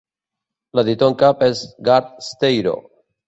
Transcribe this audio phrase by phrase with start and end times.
[0.77, 2.77] L'editor en cap és Gard Steiro.